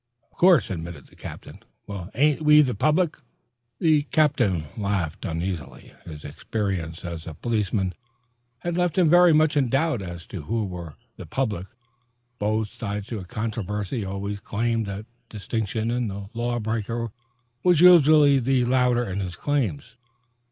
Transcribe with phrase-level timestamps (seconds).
[0.31, 1.59] "Of course," admitted the captain.
[1.85, 3.17] "Well, ain't we the public?"
[3.77, 5.93] The captain laughed uneasily.
[6.05, 7.93] His experience as a policeman
[8.61, 11.67] had left him very much in doubt as to who were the public.
[12.39, 17.11] Both sides to a controversy always claimed that distinction, and the law breaker
[17.63, 19.97] was usually the louder in his claims.